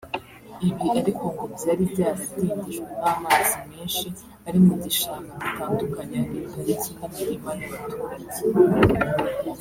[0.69, 4.07] Ibi ariko ngo byari byaradindijwe n’amazi menshi
[4.47, 8.39] ari mu gishanga gitandukanya iyi pariki n’imirima y’abaturage